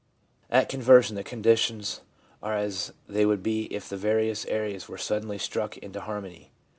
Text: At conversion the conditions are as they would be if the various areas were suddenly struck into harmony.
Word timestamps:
At 0.49 0.67
conversion 0.67 1.15
the 1.15 1.23
conditions 1.23 2.01
are 2.41 2.57
as 2.57 2.91
they 3.07 3.23
would 3.23 3.43
be 3.43 3.65
if 3.65 3.87
the 3.87 3.97
various 3.97 4.47
areas 4.47 4.89
were 4.89 4.97
suddenly 4.97 5.37
struck 5.37 5.77
into 5.77 6.01
harmony. 6.01 6.49